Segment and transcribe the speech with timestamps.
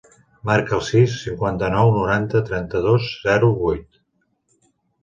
[0.49, 3.91] Marca el sis, cinquanta-nou, noranta, trenta-dos, zero, vuit.